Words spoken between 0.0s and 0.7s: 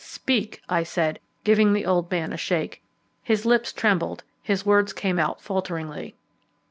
"Speak,"